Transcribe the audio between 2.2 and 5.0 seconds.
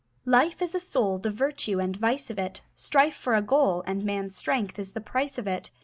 of it. Strife for a goal, And man's strength is the